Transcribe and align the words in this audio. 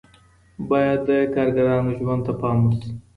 باید 0.69 0.99
د 1.09 1.11
کارګرانو 1.35 1.91
ژوند 1.99 2.21
ته 2.25 2.33
پام 2.39 2.57
وشي. 2.65 2.91